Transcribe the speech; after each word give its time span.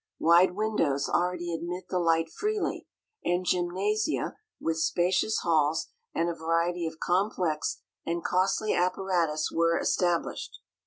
Wide 0.17 0.55
windows 0.55 1.07
already 1.07 1.53
admit 1.53 1.89
the 1.91 1.99
light 1.99 2.27
freely, 2.31 2.87
and 3.23 3.45
gymnasia 3.45 4.33
with 4.59 4.79
spacious 4.79 5.37
halls 5.43 5.89
and 6.15 6.27
a 6.27 6.33
variety 6.33 6.87
of 6.87 6.99
complex 6.99 7.81
and 8.03 8.23
costly 8.23 8.73
apparatus 8.73 9.51
were 9.53 9.77
established. 9.79 10.57